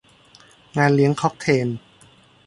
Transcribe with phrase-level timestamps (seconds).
[0.77, 1.67] งานเลี้ยงค็อกเทล